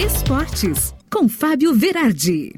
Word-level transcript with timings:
Esportes, 0.00 0.94
com 1.10 1.28
Fábio 1.28 1.74
Verardi. 1.74 2.52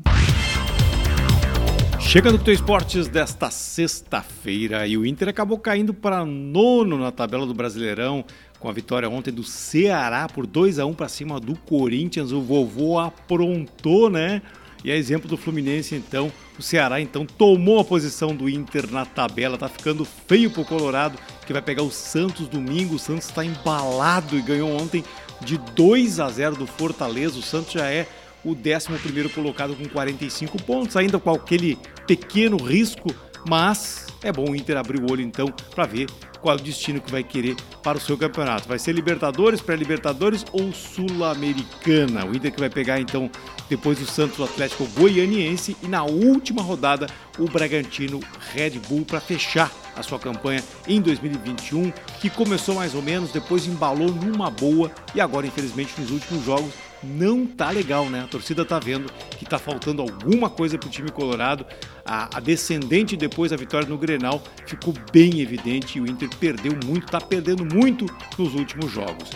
Chega 1.99 2.31
no 2.31 2.39
Teu 2.39 2.53
Esportes 2.53 3.09
desta 3.09 3.51
sexta-feira 3.51 4.87
e 4.87 4.99
o 4.99 5.07
Inter 5.07 5.31
acabou 5.31 5.59
caindo 5.59 5.95
para 5.95 6.23
nono 6.27 6.99
na 6.99 7.11
tabela 7.11 7.47
do 7.47 7.55
Brasileirão 7.55 8.27
com 8.59 8.69
a 8.69 8.73
vitória 8.73 9.09
ontem 9.09 9.33
do 9.33 9.43
Ceará 9.43 10.29
por 10.29 10.47
2 10.47 10.79
a 10.79 10.85
1 10.85 10.93
para 10.93 11.09
cima 11.09 11.41
do 11.41 11.57
Corinthians. 11.57 12.31
O 12.31 12.43
vovô 12.43 12.99
aprontou, 12.99 14.11
né? 14.11 14.43
E 14.85 14.93
a 14.93 14.97
exemplo 14.97 15.27
do 15.27 15.39
Fluminense, 15.39 15.95
então, 15.95 16.31
o 16.59 16.63
Ceará 16.63 17.01
então 17.01 17.25
tomou 17.25 17.81
a 17.81 17.85
posição 17.85 18.35
do 18.35 18.51
Inter 18.51 18.91
na 18.91 19.07
tabela, 19.07 19.57
tá 19.57 19.69
ficando 19.69 20.05
feio 20.05 20.51
pro 20.51 20.65
Colorado, 20.65 21.19
que 21.51 21.53
vai 21.53 21.63
pegar 21.63 21.83
o 21.83 21.91
Santos 21.91 22.47
domingo. 22.47 22.95
O 22.95 22.99
Santos 22.99 23.27
está 23.27 23.45
embalado 23.45 24.39
e 24.39 24.41
ganhou 24.41 24.71
ontem 24.81 25.05
de 25.41 25.59
2 25.59 26.21
a 26.21 26.31
0 26.31 26.55
do 26.55 26.65
Fortaleza. 26.65 27.41
O 27.41 27.43
Santos 27.43 27.73
já 27.73 27.91
é 27.91 28.07
o 28.45 28.51
11 28.51 29.29
colocado 29.35 29.75
com 29.75 29.89
45 29.89 30.63
pontos, 30.63 30.97
ainda 30.97 31.19
com 31.19 31.29
aquele 31.29 31.77
pequeno 32.07 32.57
risco, 32.57 33.13
mas 33.49 34.07
é 34.23 34.31
bom 34.31 34.49
o 34.51 34.55
Inter 34.55 34.77
abrir 34.77 35.01
o 35.03 35.11
olho 35.11 35.23
então 35.23 35.53
para 35.75 35.87
ver 35.87 36.07
qual 36.41 36.57
é 36.57 36.61
o 36.61 36.63
destino 36.63 37.01
que 37.01 37.11
vai 37.11 37.23
querer 37.23 37.57
para 37.83 37.99
o 37.99 38.01
seu 38.01 38.17
campeonato. 38.17 38.69
Vai 38.69 38.79
ser 38.79 38.93
Libertadores, 38.93 39.61
pré-Libertadores 39.61 40.45
ou 40.53 40.73
Sul-Americana? 40.73 42.27
O 42.27 42.35
Inter 42.35 42.53
que 42.53 42.61
vai 42.61 42.71
pegar 42.71 43.01
então 43.01 43.31
depois 43.69 44.01
o 44.01 44.07
Santos 44.07 44.41
Atlético 44.41 44.87
Goianiense 44.99 45.77
e 45.83 45.87
na 45.87 46.05
última 46.05 46.63
rodada 46.63 47.07
o 47.39 47.45
Bragantino 47.45 48.21
Red 48.53 48.79
Bull 48.89 49.05
para 49.05 49.21
fechar 49.21 49.71
a 49.97 50.03
sua 50.03 50.19
campanha 50.19 50.63
em 50.89 51.01
2021, 51.01 51.93
que 52.21 52.31
começou 52.31 52.75
mais 52.75 52.95
ou 52.95 53.03
menos, 53.03 53.33
depois 53.33 53.67
embalou 53.67 54.11
numa 54.11 54.51
boa 54.51 54.91
e 55.15 55.21
agora 55.21 55.47
infelizmente 55.47 56.01
nos 56.01 56.11
últimos 56.11 56.45
jogos 56.45 56.73
não 57.03 57.47
tá 57.47 57.71
legal, 57.71 58.09
né? 58.11 58.23
A 58.23 58.27
torcida 58.27 58.65
tá 58.65 58.79
vendo 58.79 59.11
que 59.39 59.45
tá 59.45 59.59
faltando 59.59 60.03
alguma 60.03 60.51
coisa 60.51 60.79
pro 60.79 60.89
time 60.89 61.11
colorado. 61.11 61.65
A, 62.05 62.37
a, 62.37 62.41
descendente 62.41 63.17
depois 63.17 63.51
da 63.51 63.57
vitória 63.57 63.89
no 63.89 63.97
Grenal 63.97 64.43
ficou 64.67 64.95
bem 65.13 65.41
evidente 65.41 65.99
e 65.99 66.01
o 66.01 66.07
Inter 66.07 66.29
perdeu 66.39 66.73
muito, 66.85 67.07
tá 67.07 67.21
perdendo 67.21 67.65
muito 67.65 68.07
nos 68.39 68.55
últimos 68.55 68.91
jogos. 68.91 69.31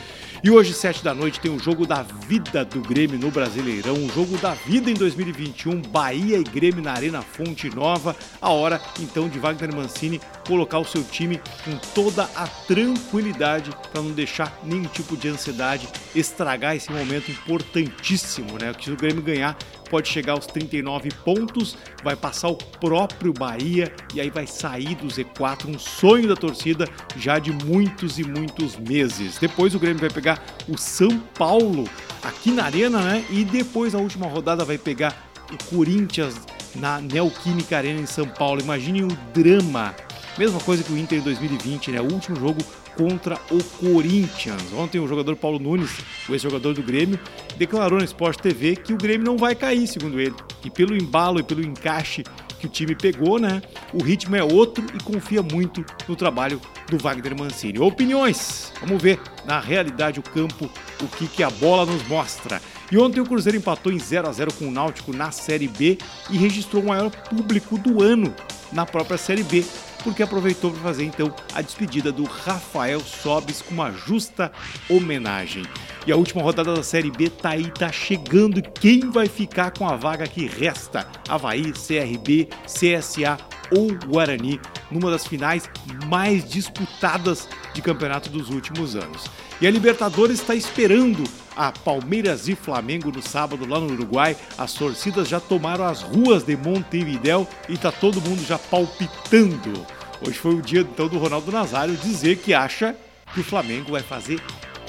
E 0.45 0.51
hoje, 0.51 0.75
sete 0.75 1.03
da 1.03 1.15
noite, 1.15 1.41
tem 1.41 1.51
o 1.51 1.59
jogo 1.59 1.87
da 1.87 2.03
vida 2.03 2.67
do 2.67 2.83
Grêmio 2.83 3.19
no 3.19 3.31
Brasileirão, 3.31 3.95
o 3.95 4.13
jogo 4.13 4.37
da 4.37 4.53
vida 4.53 4.91
em 4.91 4.95
2021, 4.95 5.81
Bahia 5.81 6.37
e 6.37 6.45
Grêmio 6.45 6.83
na 6.83 6.93
Arena 6.93 7.23
Fonte 7.23 7.75
Nova. 7.75 8.15
A 8.43 8.51
hora, 8.51 8.79
então, 9.01 9.27
de 9.27 9.39
Wagner 9.39 9.75
Mancini 9.75 10.21
colocar 10.47 10.79
o 10.79 10.85
seu 10.85 11.03
time 11.03 11.41
com 11.65 11.77
toda 11.95 12.25
a 12.35 12.47
tranquilidade 12.47 13.71
para 13.93 14.03
não 14.03 14.13
deixar 14.13 14.59
nenhum 14.63 14.85
tipo 14.85 15.17
de 15.17 15.29
ansiedade 15.29 15.89
estragar 16.15 16.77
esse 16.77 16.91
momento 16.93 17.31
importantíssimo, 17.31 18.59
né? 18.61 18.73
Que 18.73 18.85
se 18.85 18.91
o 18.91 18.97
Grêmio 18.97 19.23
ganhar, 19.23 19.57
pode 19.91 20.09
chegar 20.09 20.33
aos 20.33 20.47
39 20.47 21.11
pontos, 21.25 21.77
vai 22.03 22.17
passar 22.17 22.49
o 22.49 22.57
próprio 22.57 23.33
Bahia 23.33 23.93
e 24.15 24.21
aí 24.21 24.31
vai 24.31 24.47
sair 24.47 24.95
do 24.97 25.07
Z4, 25.07 25.69
um 25.69 25.79
sonho 25.79 26.29
da 26.29 26.37
torcida 26.37 26.89
já 27.17 27.39
de 27.39 27.53
muitos 27.53 28.19
e 28.19 28.25
muitos 28.25 28.77
meses. 28.77 29.39
Depois 29.39 29.75
o 29.75 29.79
Grêmio 29.79 30.01
vai 30.01 30.11
pegar 30.11 30.43
o 30.69 30.77
São 30.77 31.19
Paulo 31.39 31.89
aqui 32.23 32.51
na 32.51 32.65
Arena, 32.65 33.01
né? 33.01 33.25
E 33.31 33.45
depois 33.45 33.95
a 33.95 33.99
última 33.99 34.27
rodada 34.27 34.65
vai 34.65 34.79
pegar 34.79 35.31
o 35.53 35.77
Corinthians 35.77 36.35
na 36.75 37.01
Neoquímica 37.01 37.77
Arena 37.77 38.01
em 38.01 38.07
São 38.07 38.27
Paulo. 38.27 38.61
Imagine 38.61 39.05
o 39.05 39.09
drama. 39.33 39.95
Mesma 40.37 40.59
coisa 40.61 40.83
que 40.83 40.93
o 40.93 40.99
Inter 40.99 41.19
em 41.19 41.23
2020, 41.23 41.93
né? 41.93 42.01
O 42.01 42.13
último 42.13 42.37
jogo 42.37 42.59
contra 42.97 43.39
o 43.51 43.63
Corinthians. 43.63 44.73
Ontem 44.73 44.99
o 44.99 45.07
jogador 45.07 45.37
Paulo 45.37 45.61
Nunes, 45.61 45.91
o 46.29 46.33
ex-jogador 46.33 46.75
do 46.75 46.83
Grêmio, 46.83 47.21
declarou 47.57 47.99
na 47.99 48.05
Sport 48.05 48.41
TV 48.41 48.75
que 48.75 48.93
o 48.93 48.97
Grêmio 48.97 49.25
não 49.25 49.37
vai 49.37 49.55
cair, 49.55 49.87
segundo 49.87 50.21
ele. 50.21 50.35
E 50.65 50.71
pelo 50.71 50.97
embalo 50.97 51.39
e 51.39 51.43
pelo 51.45 51.65
encaixe 51.65 52.25
que 52.59 52.67
o 52.67 52.69
time 52.69 52.97
pegou, 52.97 53.39
né? 53.39 53.63
O 53.93 54.03
ritmo 54.03 54.35
é 54.35 54.43
outro 54.43 54.85
e 54.93 55.03
confia 55.05 55.43
muito 55.43 55.85
no 56.09 56.17
trabalho 56.17 56.61
do 56.91 56.99
Wagner 56.99 57.39
Mancini. 57.39 57.79
Opiniões? 57.79 58.73
Vamos 58.81 59.01
ver 59.01 59.21
na 59.45 59.61
realidade 59.61 60.19
o 60.19 60.23
campo 60.23 60.69
o 61.01 61.07
que, 61.07 61.29
que 61.29 61.43
a 61.45 61.51
bola 61.51 61.87
nos 61.87 62.07
mostra. 62.09 62.61
E 62.91 62.99
ontem 62.99 63.21
o 63.21 63.27
Cruzeiro 63.27 63.59
empatou 63.59 63.93
em 63.93 63.99
0 63.99 64.29
a 64.29 64.33
0 64.33 64.53
com 64.55 64.67
o 64.67 64.71
Náutico 64.71 65.13
na 65.13 65.31
Série 65.31 65.69
B 65.69 65.97
e 66.29 66.37
registrou 66.37 66.83
o 66.83 66.87
maior 66.87 67.11
público 67.11 67.79
do 67.79 68.03
ano 68.03 68.35
na 68.73 68.85
própria 68.85 69.17
Série 69.17 69.45
B 69.45 69.65
porque 70.05 70.23
aproveitou 70.23 70.71
para 70.71 70.81
fazer 70.83 71.05
então 71.05 71.35
a 71.55 71.63
despedida 71.63 72.13
do 72.13 72.25
Rafael 72.25 73.01
Sobis 73.01 73.63
com 73.63 73.75
uma 73.75 73.91
justa 73.91 74.53
homenagem. 74.89 75.65
E 76.07 76.13
a 76.13 76.17
última 76.17 76.43
rodada 76.43 76.75
da 76.75 76.83
Série 76.83 77.11
B 77.11 77.31
tá 77.31 77.51
aí, 77.51 77.71
tá 77.71 77.91
chegando. 77.91 78.61
Quem 78.63 79.11
vai 79.11 79.27
ficar 79.27 79.71
com 79.71 79.89
a 79.89 79.97
vaga 79.97 80.29
que 80.29 80.47
resta? 80.47 81.09
Havaí, 81.27 81.73
CRB, 81.73 82.49
CSA 82.67 83.39
ou 83.71 83.93
Guarani, 84.07 84.61
numa 84.91 85.11
das 85.11 85.27
finais 85.27 85.69
mais 86.09 86.49
disputadas 86.49 87.49
de 87.73 87.83
campeonato 87.83 88.31
dos 88.31 88.51
últimos 88.51 88.97
anos. 88.97 89.25
E 89.61 89.67
a 89.67 89.71
Libertadores 89.71 90.41
está 90.41 90.55
esperando 90.55 91.25
a 91.57 91.73
Palmeiras 91.73 92.49
e 92.49 92.55
Flamengo 92.55 93.11
no 93.11 93.23
sábado 93.23 93.67
lá 93.67 93.79
no 93.79 93.93
Uruguai. 93.93 94.37
As 94.59 94.73
torcidas 94.73 95.29
já 95.29 95.41
tomaram 95.41 95.85
as 95.85 96.03
ruas 96.03 96.43
de 96.43 96.57
Montevidéu 96.57 97.47
e 97.69 97.77
tá 97.77 97.93
todo 97.93 98.21
mundo 98.21 98.45
já 98.45 98.59
palpitando. 98.59 99.87
Hoje 100.21 100.39
foi 100.39 100.55
o 100.55 100.63
dia 100.63 100.81
então 100.81 101.09
do 101.09 101.19
Ronaldo 101.19 101.53
Nazário 101.53 101.97
dizer 101.97 102.39
que 102.39 102.55
acha 102.55 102.97
que 103.33 103.41
o 103.41 103.45
Flamengo 103.45 103.93
vai 103.93 104.03
fazer 104.03 104.41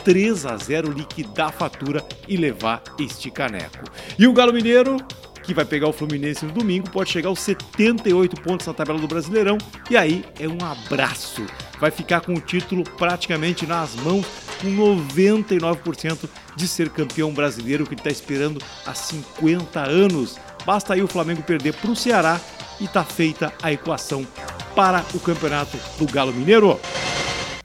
3 0.03 0.45
a 0.45 0.55
0 0.55 0.91
liquidar 0.91 1.49
a 1.49 1.51
fatura 1.51 2.05
e 2.27 2.37
levar 2.37 2.81
este 2.99 3.31
caneco. 3.31 3.85
E 4.17 4.27
o 4.27 4.33
Galo 4.33 4.53
Mineiro 4.53 4.97
que 5.45 5.53
vai 5.53 5.65
pegar 5.65 5.87
o 5.87 5.93
Fluminense 5.93 6.45
no 6.45 6.51
domingo, 6.51 6.89
pode 6.89 7.11
chegar 7.11 7.29
aos 7.29 7.39
78 7.39 8.41
pontos 8.41 8.65
na 8.65 8.73
tabela 8.73 8.99
do 8.99 9.07
Brasileirão 9.07 9.57
e 9.89 9.95
aí 9.95 10.25
é 10.39 10.47
um 10.47 10.57
abraço. 10.65 11.45
Vai 11.79 11.91
ficar 11.91 12.21
com 12.21 12.33
o 12.33 12.41
título 12.41 12.83
praticamente 12.97 13.65
nas 13.65 13.95
mãos, 13.95 14.25
com 14.61 14.67
99% 14.69 16.29
de 16.55 16.67
ser 16.67 16.89
campeão 16.89 17.33
brasileiro 17.33 17.85
que 17.85 17.93
ele 17.93 17.99
está 17.99 18.09
esperando 18.09 18.61
há 18.85 18.93
50 18.93 19.79
anos. 19.79 20.37
Basta 20.65 20.93
aí 20.93 21.03
o 21.03 21.07
Flamengo 21.07 21.43
perder 21.43 21.73
para 21.73 21.91
o 21.91 21.95
Ceará 21.95 22.39
e 22.79 22.87
tá 22.87 23.03
feita 23.03 23.53
a 23.61 23.71
equação 23.71 24.25
para 24.75 25.05
o 25.13 25.19
campeonato 25.19 25.77
do 25.97 26.11
Galo 26.11 26.33
Mineiro. 26.33 26.79